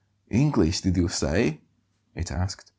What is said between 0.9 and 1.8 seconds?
you say?"